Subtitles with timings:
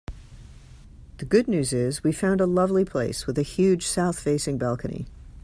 [1.17, 5.05] The good news is we found a lovely place with a huge south-facing balcony.